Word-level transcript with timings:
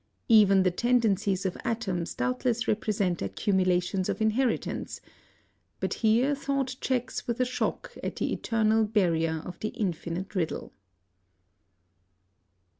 Even 0.29 0.63
the 0.63 0.71
tendencies 0.71 1.45
of 1.45 1.55
atoms 1.63 2.15
doubtless 2.15 2.67
represent 2.67 3.21
accumulations 3.21 4.09
of 4.09 4.19
inheritance 4.19 4.99
but 5.79 5.93
here 6.01 6.33
thought 6.33 6.75
checks 6.81 7.27
with 7.27 7.39
a 7.39 7.45
shock 7.45 7.95
at 8.01 8.15
the 8.15 8.33
eternal 8.33 8.83
barrier 8.83 9.43
of 9.45 9.59
the 9.59 9.69
Infinite 9.69 10.33
Riddle. 10.33 10.73